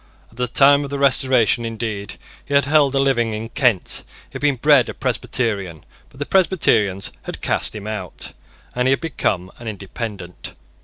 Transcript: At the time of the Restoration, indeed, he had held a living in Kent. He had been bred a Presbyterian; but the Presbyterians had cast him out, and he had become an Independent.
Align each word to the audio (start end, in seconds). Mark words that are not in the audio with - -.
At 0.31 0.37
the 0.37 0.47
time 0.47 0.83
of 0.83 0.89
the 0.89 0.97
Restoration, 0.97 1.63
indeed, 1.63 2.15
he 2.43 2.55
had 2.55 2.65
held 2.65 2.95
a 2.95 2.99
living 2.99 3.35
in 3.35 3.49
Kent. 3.49 4.01
He 4.31 4.33
had 4.33 4.41
been 4.41 4.55
bred 4.55 4.89
a 4.89 4.95
Presbyterian; 4.95 5.85
but 6.09 6.17
the 6.17 6.25
Presbyterians 6.25 7.11
had 7.25 7.39
cast 7.39 7.75
him 7.75 7.85
out, 7.85 8.31
and 8.73 8.87
he 8.87 8.93
had 8.93 8.99
become 8.99 9.51
an 9.59 9.67
Independent. 9.67 10.55